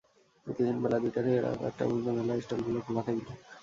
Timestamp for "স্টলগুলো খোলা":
2.43-3.01